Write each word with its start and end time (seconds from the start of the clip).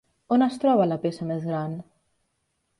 On 0.37 0.45
es 0.45 0.55
troba 0.63 0.87
la 0.87 0.97
peça 1.05 1.29
més 1.33 1.47
gran? 1.53 1.79